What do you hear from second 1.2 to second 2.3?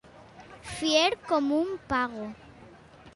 com un pago.